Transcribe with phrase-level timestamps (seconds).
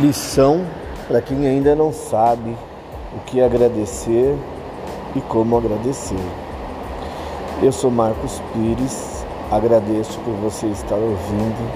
[0.00, 0.64] Lição
[1.08, 2.56] para quem ainda não sabe
[3.16, 4.38] o que agradecer
[5.16, 6.14] e como agradecer.
[7.60, 11.68] Eu sou Marcos Pires, agradeço por você estar ouvindo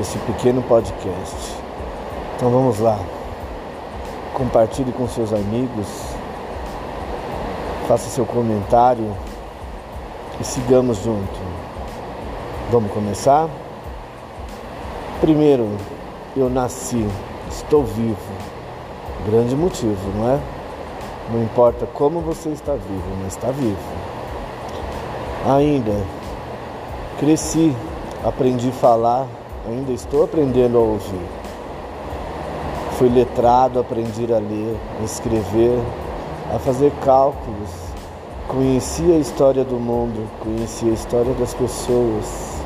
[0.00, 1.56] esse pequeno podcast.
[2.36, 2.96] Então vamos lá.
[4.34, 5.88] Compartilhe com seus amigos,
[7.88, 9.12] faça seu comentário
[10.40, 11.40] e sigamos junto.
[12.70, 13.48] Vamos começar?
[15.20, 15.76] Primeiro,
[16.36, 17.04] eu nasci
[17.52, 18.16] Estou vivo.
[19.26, 20.40] Grande motivo, não é?
[21.30, 23.76] Não importa como você está vivo, mas está vivo.
[25.46, 25.92] Ainda
[27.18, 27.76] cresci,
[28.24, 29.26] aprendi a falar,
[29.68, 31.28] ainda estou aprendendo a ouvir.
[32.92, 35.78] Fui letrado, aprendi a ler, a escrever,
[36.54, 37.70] a fazer cálculos.
[38.48, 42.62] Conheci a história do mundo, conheci a história das pessoas.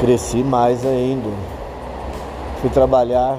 [0.00, 1.30] Cresci mais ainda.
[2.60, 3.38] Fui trabalhar,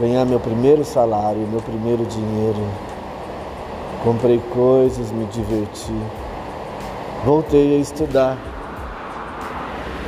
[0.00, 2.66] ganhar meu primeiro salário, meu primeiro dinheiro.
[4.02, 5.94] Comprei coisas, me diverti.
[7.22, 8.38] Voltei a estudar.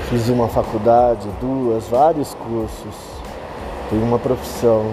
[0.09, 2.95] Fiz uma faculdade, duas, vários cursos.
[3.91, 4.87] Tenho uma profissão.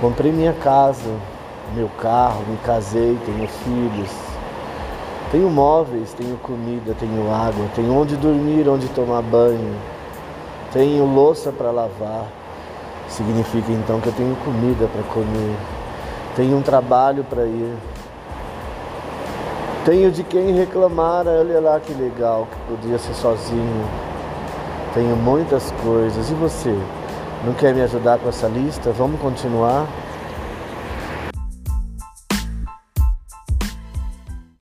[0.00, 1.10] Comprei minha casa,
[1.74, 4.10] meu carro, me casei, tenho filhos.
[5.30, 9.76] Tenho móveis, tenho comida, tenho água, tenho onde dormir, onde tomar banho.
[10.72, 12.26] Tenho louça para lavar
[13.08, 15.56] Significa então que eu tenho comida para comer,
[16.34, 17.74] tenho um trabalho para ir,
[19.84, 23.84] tenho de quem reclamar, olha lá que legal, que podia ser sozinho.
[24.96, 26.30] Tenho muitas coisas.
[26.30, 26.74] E você?
[27.44, 28.90] Não quer me ajudar com essa lista?
[28.92, 29.86] Vamos continuar?